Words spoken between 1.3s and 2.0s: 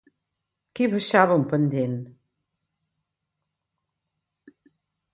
un pendent?